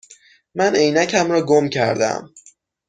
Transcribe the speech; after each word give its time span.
من 0.55 0.75
عینکم 0.75 1.31
را 1.31 1.41
گم 1.45 1.69
کرده 1.69 2.07
ام. 2.07 2.33